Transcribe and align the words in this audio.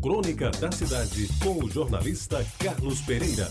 Crônica 0.00 0.50
da 0.52 0.70
Cidade, 0.70 1.28
com 1.42 1.64
o 1.64 1.68
jornalista 1.68 2.46
Carlos 2.60 3.00
Pereira. 3.00 3.48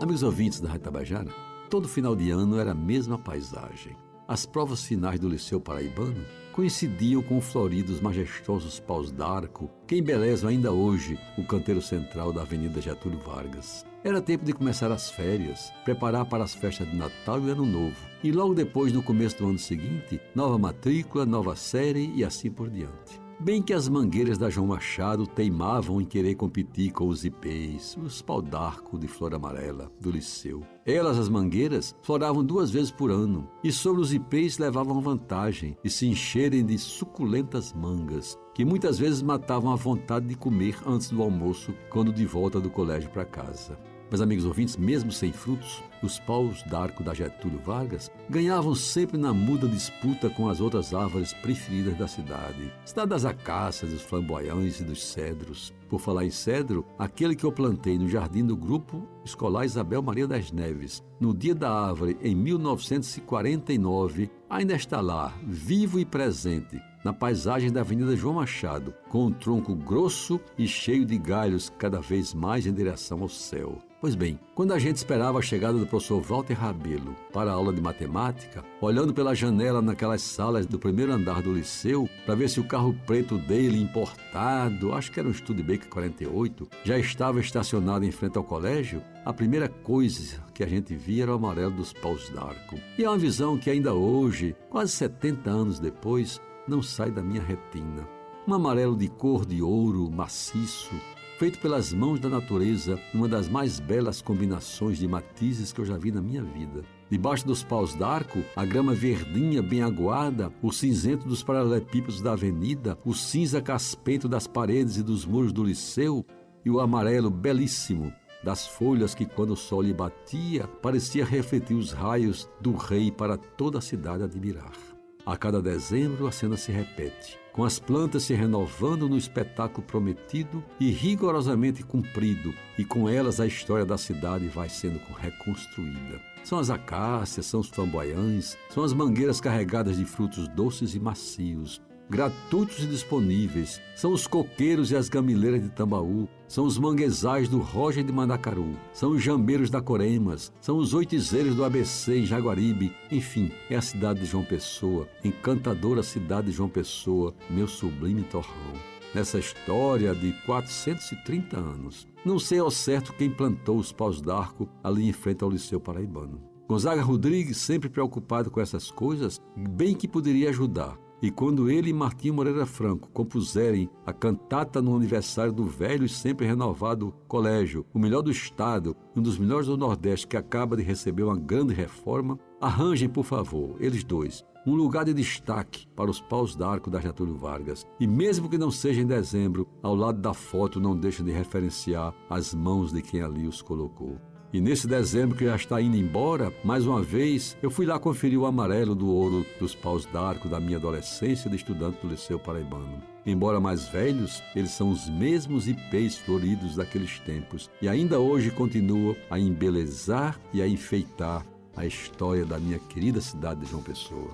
Amigos 0.00 0.24
ouvintes 0.24 0.60
da 0.60 0.68
Rádio 0.68 0.82
Tabajara, 0.82 1.30
todo 1.70 1.86
final 1.86 2.16
de 2.16 2.28
ano 2.32 2.58
era 2.58 2.72
a 2.72 2.74
mesma 2.74 3.16
paisagem. 3.16 3.96
As 4.30 4.46
provas 4.46 4.84
finais 4.84 5.18
do 5.18 5.28
Liceu 5.28 5.60
Paraibano 5.60 6.24
coincidiam 6.52 7.20
com 7.20 7.40
floridos 7.40 8.00
majestosos 8.00 8.78
paus 8.78 9.10
d'arco 9.10 9.68
que 9.88 9.96
embelezam 9.96 10.48
ainda 10.48 10.70
hoje 10.70 11.18
o 11.36 11.42
canteiro 11.42 11.82
central 11.82 12.32
da 12.32 12.42
Avenida 12.42 12.80
Getúlio 12.80 13.18
Vargas. 13.18 13.84
Era 14.04 14.22
tempo 14.22 14.44
de 14.44 14.52
começar 14.52 14.92
as 14.92 15.10
férias, 15.10 15.72
preparar 15.84 16.26
para 16.26 16.44
as 16.44 16.54
festas 16.54 16.88
de 16.88 16.94
Natal 16.94 17.40
e 17.40 17.50
Ano 17.50 17.66
Novo. 17.66 17.96
E 18.22 18.30
logo 18.30 18.54
depois, 18.54 18.92
no 18.92 19.02
começo 19.02 19.36
do 19.36 19.48
ano 19.48 19.58
seguinte, 19.58 20.20
nova 20.32 20.56
matrícula, 20.56 21.26
nova 21.26 21.56
série 21.56 22.12
e 22.14 22.22
assim 22.22 22.52
por 22.52 22.70
diante. 22.70 23.29
Bem 23.42 23.62
que 23.62 23.72
as 23.72 23.88
mangueiras 23.88 24.36
da 24.36 24.50
João 24.50 24.66
Machado 24.66 25.26
teimavam 25.26 25.98
em 25.98 26.04
querer 26.04 26.34
competir 26.34 26.92
com 26.92 27.08
os 27.08 27.24
ipês, 27.24 27.96
os 27.96 28.20
pau 28.20 28.42
d'arco 28.42 28.98
de 28.98 29.08
flor 29.08 29.34
amarela 29.34 29.90
do 29.98 30.10
Liceu. 30.10 30.62
Elas, 30.84 31.18
as 31.18 31.30
mangueiras, 31.30 31.96
floravam 32.02 32.44
duas 32.44 32.70
vezes 32.70 32.90
por 32.90 33.10
ano 33.10 33.48
e 33.64 33.72
sobre 33.72 34.02
os 34.02 34.12
ipês 34.12 34.58
levavam 34.58 35.00
vantagem 35.00 35.74
de 35.82 35.88
se 35.88 36.06
encherem 36.06 36.66
de 36.66 36.76
suculentas 36.76 37.72
mangas, 37.72 38.38
que 38.54 38.62
muitas 38.62 38.98
vezes 38.98 39.22
matavam 39.22 39.72
a 39.72 39.76
vontade 39.76 40.26
de 40.26 40.34
comer 40.34 40.76
antes 40.86 41.08
do 41.08 41.22
almoço, 41.22 41.72
quando 41.88 42.12
de 42.12 42.26
volta 42.26 42.60
do 42.60 42.68
colégio 42.68 43.08
para 43.08 43.24
casa. 43.24 43.78
Mas, 44.10 44.20
amigos 44.20 44.44
ouvintes, 44.44 44.76
mesmo 44.76 45.12
sem 45.12 45.32
frutos, 45.32 45.82
os 46.02 46.18
paus 46.18 46.62
d'arco 46.64 47.04
da 47.04 47.14
Getúlio 47.14 47.60
Vargas 47.60 48.10
ganhavam 48.28 48.74
sempre 48.74 49.16
na 49.16 49.32
muda 49.32 49.68
disputa 49.68 50.28
com 50.28 50.48
as 50.48 50.60
outras 50.60 50.92
árvores 50.92 51.32
preferidas 51.34 51.96
da 51.96 52.08
cidade. 52.08 52.72
Cidade 52.84 53.10
das 53.10 53.24
acácias, 53.24 53.92
dos 53.92 54.02
flamboyães 54.02 54.80
e 54.80 54.84
dos 54.84 55.04
cedros. 55.04 55.72
Por 55.88 56.00
falar 56.00 56.24
em 56.24 56.30
cedro, 56.30 56.84
aquele 56.98 57.36
que 57.36 57.44
eu 57.44 57.52
plantei 57.52 57.98
no 57.98 58.08
jardim 58.08 58.44
do 58.44 58.56
grupo 58.56 59.06
escolar 59.24 59.64
Isabel 59.64 60.02
Maria 60.02 60.26
das 60.26 60.50
Neves, 60.50 61.04
no 61.20 61.32
dia 61.34 61.54
da 61.54 61.70
árvore, 61.70 62.16
em 62.22 62.34
1949, 62.34 64.30
ainda 64.48 64.74
está 64.74 65.00
lá, 65.00 65.32
vivo 65.42 66.00
e 66.00 66.04
presente, 66.04 66.80
na 67.04 67.12
paisagem 67.12 67.72
da 67.72 67.80
Avenida 67.80 68.16
João 68.16 68.34
Machado, 68.34 68.94
com 69.08 69.26
um 69.26 69.32
tronco 69.32 69.74
grosso 69.74 70.40
e 70.58 70.66
cheio 70.66 71.04
de 71.04 71.18
galhos 71.18 71.72
cada 71.78 72.00
vez 72.00 72.34
mais 72.34 72.66
em 72.66 72.72
direção 72.72 73.22
ao 73.22 73.28
céu. 73.28 73.78
Pois 74.00 74.14
bem, 74.14 74.40
quando 74.54 74.72
a 74.72 74.78
gente 74.78 74.96
esperava 74.96 75.38
a 75.38 75.42
chegada 75.42 75.76
do 75.76 75.86
professor 75.86 76.22
Walter 76.22 76.54
Rabelo 76.54 77.14
para 77.34 77.50
a 77.50 77.54
aula 77.54 77.70
de 77.70 77.82
matemática, 77.82 78.64
olhando 78.80 79.12
pela 79.12 79.34
janela 79.34 79.82
naquelas 79.82 80.22
salas 80.22 80.64
do 80.64 80.78
primeiro 80.78 81.12
andar 81.12 81.42
do 81.42 81.52
liceu, 81.52 82.08
para 82.24 82.34
ver 82.34 82.48
se 82.48 82.58
o 82.58 82.64
carro 82.64 82.96
preto 83.06 83.36
dele, 83.36 83.78
importado, 83.78 84.94
acho 84.94 85.12
que 85.12 85.20
era 85.20 85.28
um 85.28 85.34
Studebaker 85.34 85.90
48, 85.90 86.66
já 86.82 86.98
estava 86.98 87.40
estacionado 87.40 88.02
em 88.02 88.10
frente 88.10 88.38
ao 88.38 88.44
colégio, 88.44 89.02
a 89.22 89.34
primeira 89.34 89.68
coisa 89.68 90.42
que 90.54 90.64
a 90.64 90.66
gente 90.66 90.96
via 90.96 91.24
era 91.24 91.32
o 91.32 91.34
amarelo 91.34 91.72
dos 91.72 91.92
paus 91.92 92.30
d'arco. 92.30 92.80
E 92.96 93.04
é 93.04 93.08
uma 93.08 93.18
visão 93.18 93.58
que 93.58 93.68
ainda 93.68 93.92
hoje, 93.92 94.56
quase 94.70 94.92
70 94.92 95.50
anos 95.50 95.78
depois, 95.78 96.40
não 96.70 96.80
sai 96.80 97.10
da 97.10 97.20
minha 97.20 97.42
retina. 97.42 98.08
Um 98.46 98.54
amarelo 98.54 98.96
de 98.96 99.08
cor 99.08 99.44
de 99.44 99.60
ouro 99.60 100.08
maciço, 100.08 100.94
feito 101.36 101.58
pelas 101.58 101.92
mãos 101.92 102.20
da 102.20 102.28
natureza, 102.28 102.98
uma 103.12 103.28
das 103.28 103.48
mais 103.48 103.80
belas 103.80 104.22
combinações 104.22 104.98
de 104.98 105.08
matizes 105.08 105.72
que 105.72 105.80
eu 105.80 105.84
já 105.84 105.98
vi 105.98 106.12
na 106.12 106.22
minha 106.22 106.44
vida. 106.44 106.84
Debaixo 107.10 107.44
dos 107.44 107.64
paus 107.64 107.94
d'arco, 107.94 108.38
a 108.54 108.64
grama 108.64 108.94
verdinha 108.94 109.60
bem 109.60 109.82
aguada, 109.82 110.52
o 110.62 110.70
cinzento 110.70 111.26
dos 111.26 111.42
paralelepípedos 111.42 112.22
da 112.22 112.32
avenida, 112.32 112.96
o 113.04 113.12
cinza 113.12 113.60
caspento 113.60 114.28
das 114.28 114.46
paredes 114.46 114.96
e 114.96 115.02
dos 115.02 115.26
muros 115.26 115.52
do 115.52 115.64
liceu 115.64 116.24
e 116.64 116.70
o 116.70 116.78
amarelo 116.78 117.30
belíssimo 117.30 118.12
das 118.44 118.66
folhas 118.66 119.14
que, 119.14 119.26
quando 119.26 119.50
o 119.50 119.56
sol 119.56 119.82
lhe 119.82 119.92
batia, 119.92 120.66
parecia 120.80 121.24
refletir 121.24 121.74
os 121.74 121.92
raios 121.92 122.48
do 122.60 122.74
rei 122.74 123.10
para 123.10 123.36
toda 123.36 123.78
a 123.78 123.82
cidade 123.82 124.22
admirar. 124.22 124.89
A 125.26 125.36
cada 125.36 125.60
dezembro 125.60 126.26
a 126.26 126.32
cena 126.32 126.56
se 126.56 126.72
repete, 126.72 127.38
com 127.52 127.62
as 127.62 127.78
plantas 127.78 128.22
se 128.22 128.34
renovando 128.34 129.08
no 129.08 129.18
espetáculo 129.18 129.86
prometido 129.86 130.64
e 130.78 130.90
rigorosamente 130.90 131.82
cumprido, 131.82 132.54
e 132.78 132.84
com 132.84 133.08
elas 133.08 133.38
a 133.38 133.46
história 133.46 133.84
da 133.84 133.98
cidade 133.98 134.48
vai 134.48 134.68
sendo 134.68 135.00
reconstruída. 135.18 136.20
São 136.42 136.58
as 136.58 136.70
acácias, 136.70 137.46
são 137.46 137.60
os 137.60 137.68
flamboyães, 137.68 138.56
são 138.70 138.82
as 138.82 138.94
mangueiras 138.94 139.40
carregadas 139.40 139.98
de 139.98 140.06
frutos 140.06 140.48
doces 140.48 140.94
e 140.94 141.00
macios, 141.00 141.82
gratuitos 142.10 142.82
e 142.82 142.86
disponíveis. 142.86 143.80
São 143.94 144.12
os 144.12 144.26
coqueiros 144.26 144.90
e 144.90 144.96
as 144.96 145.08
gamileiras 145.08 145.62
de 145.62 145.70
Tambaú, 145.70 146.28
são 146.48 146.66
os 146.66 146.76
manguezais 146.76 147.48
do 147.48 147.58
Roger 147.58 148.02
de 148.02 148.12
Mandacaru, 148.12 148.76
são 148.92 149.12
os 149.12 149.22
jambeiros 149.22 149.70
da 149.70 149.80
Coremas, 149.80 150.52
são 150.60 150.76
os 150.76 150.92
oitizeiros 150.92 151.54
do 151.54 151.64
ABC 151.64 152.18
em 152.18 152.26
Jaguaribe. 152.26 152.92
Enfim, 153.12 153.52
é 153.70 153.76
a 153.76 153.82
cidade 153.82 154.20
de 154.20 154.26
João 154.26 154.44
Pessoa, 154.44 155.08
encantadora 155.22 156.02
cidade 156.02 156.48
de 156.48 156.52
João 156.52 156.68
Pessoa, 156.68 157.32
meu 157.48 157.68
sublime 157.68 158.22
torrão. 158.24 158.72
Nessa 159.14 159.38
história 159.38 160.14
de 160.14 160.32
430 160.44 161.56
anos, 161.56 162.08
não 162.24 162.38
sei 162.38 162.58
ao 162.58 162.70
certo 162.70 163.12
quem 163.12 163.30
plantou 163.30 163.76
os 163.76 163.92
paus 163.92 164.20
d'arco 164.20 164.68
ali 164.82 165.08
em 165.08 165.12
frente 165.12 165.44
ao 165.44 165.50
Liceu 165.50 165.80
Paraibano. 165.80 166.40
Gonzaga 166.68 167.02
Rodrigues, 167.02 167.56
sempre 167.56 167.88
preocupado 167.88 168.50
com 168.50 168.60
essas 168.60 168.90
coisas, 168.90 169.40
bem 169.56 169.94
que 169.94 170.06
poderia 170.06 170.50
ajudar, 170.50 170.96
e 171.22 171.30
quando 171.30 171.70
ele 171.70 171.90
e 171.90 171.92
Martim 171.92 172.30
Moreira 172.30 172.64
Franco 172.64 173.10
compuserem 173.10 173.90
a 174.06 174.12
cantata 174.12 174.80
no 174.80 174.96
aniversário 174.96 175.52
do 175.52 175.64
velho 175.64 176.04
e 176.04 176.08
sempre 176.08 176.46
renovado 176.46 177.14
colégio, 177.28 177.84
o 177.92 177.98
melhor 177.98 178.22
do 178.22 178.30
estado, 178.30 178.96
um 179.14 179.20
dos 179.20 179.38
melhores 179.38 179.66
do 179.66 179.76
Nordeste 179.76 180.26
que 180.26 180.36
acaba 180.36 180.76
de 180.76 180.82
receber 180.82 181.22
uma 181.24 181.36
grande 181.36 181.74
reforma, 181.74 182.38
arranjem, 182.60 183.08
por 183.08 183.24
favor, 183.24 183.76
eles 183.80 184.02
dois, 184.02 184.44
um 184.66 184.74
lugar 184.74 185.04
de 185.04 185.14
destaque 185.14 185.86
para 185.96 186.10
os 186.10 186.20
paus 186.20 186.54
d'arco 186.54 186.90
da 186.90 187.00
Getúlio 187.00 187.36
Vargas. 187.36 187.86
E 187.98 188.06
mesmo 188.06 188.48
que 188.48 188.58
não 188.58 188.70
seja 188.70 189.00
em 189.00 189.06
dezembro, 189.06 189.68
ao 189.82 189.94
lado 189.94 190.20
da 190.20 190.34
foto 190.34 190.80
não 190.80 190.96
deixem 190.96 191.24
de 191.24 191.32
referenciar 191.32 192.14
as 192.28 192.54
mãos 192.54 192.92
de 192.92 193.02
quem 193.02 193.22
ali 193.22 193.46
os 193.46 193.62
colocou. 193.62 194.18
E 194.52 194.60
nesse 194.60 194.88
dezembro 194.88 195.36
que 195.36 195.44
já 195.44 195.54
está 195.54 195.80
indo 195.80 195.96
embora, 195.96 196.52
mais 196.64 196.84
uma 196.84 197.00
vez, 197.00 197.56
eu 197.62 197.70
fui 197.70 197.86
lá 197.86 198.00
conferir 198.00 198.36
o 198.36 198.46
amarelo 198.46 198.96
do 198.96 199.08
ouro 199.08 199.46
dos 199.60 199.76
paus 199.76 200.04
d'arco 200.06 200.48
da 200.48 200.58
minha 200.58 200.76
adolescência 200.76 201.48
de 201.48 201.54
estudante 201.54 202.00
do 202.02 202.08
Liceu 202.08 202.36
Paraibano. 202.36 203.00
Embora 203.24 203.60
mais 203.60 203.88
velhos, 203.88 204.42
eles 204.56 204.72
são 204.72 204.90
os 204.90 205.08
mesmos 205.08 205.68
ipês 205.68 206.18
floridos 206.18 206.74
daqueles 206.74 207.20
tempos 207.20 207.70
e 207.80 207.88
ainda 207.88 208.18
hoje 208.18 208.50
continuam 208.50 209.14
a 209.30 209.38
embelezar 209.38 210.40
e 210.52 210.60
a 210.60 210.66
enfeitar 210.66 211.46
a 211.76 211.86
história 211.86 212.44
da 212.44 212.58
minha 212.58 212.80
querida 212.80 213.20
cidade 213.20 213.60
de 213.60 213.70
João 213.70 213.84
Pessoa. 213.84 214.30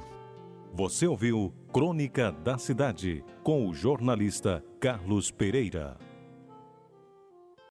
Você 0.73 1.07
ouviu 1.07 1.53
Crônica 1.71 2.33
da 2.33 2.57
Cidade 2.57 3.23
com 3.43 3.69
o 3.69 3.75
jornalista 3.75 4.65
Carlos 4.81 5.31
Pereira. 5.31 6.06